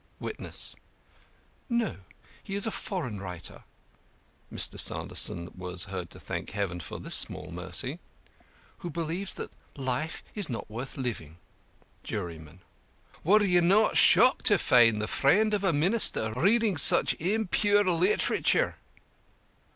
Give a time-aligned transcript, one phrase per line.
[0.19, 0.75] WITNESS:
[1.69, 1.97] No,
[2.43, 3.65] he is a foreign writer
[4.51, 4.79] (Mr.
[4.79, 7.99] Sanderson was heard to thank heaven for this small mercy)
[8.79, 11.37] who believes that life is not worth living.
[12.01, 12.61] The JURYMAN:
[13.23, 18.77] Were you not shocked to find the friend of a meenister reading such impure leeterature?